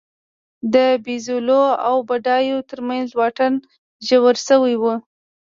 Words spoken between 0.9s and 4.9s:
بېوزلو او بډایو ترمنځ واټن ژور شوی و